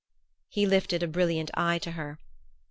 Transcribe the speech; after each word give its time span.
He 0.49 0.65
lifted 0.65 1.03
a 1.03 1.07
brilliant 1.07 1.51
eye 1.53 1.77
to 1.77 1.91
her. 1.91 2.17